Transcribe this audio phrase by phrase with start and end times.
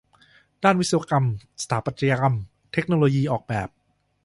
[0.63, 1.25] ด้านวิศวกรรม
[1.61, 2.29] สถาปัตย์
[2.73, 3.69] เทคโนโลยี ออกแบบ